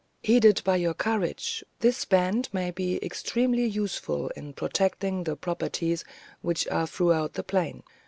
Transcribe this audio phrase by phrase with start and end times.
[0.25, 6.03] Headed by your courage, this band may be extremely useful in protecting the properties
[6.41, 7.83] which are throughout the plain.